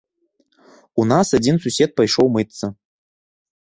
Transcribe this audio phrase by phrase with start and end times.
[1.03, 2.75] У нас адзін сусед пайшоў мыцца.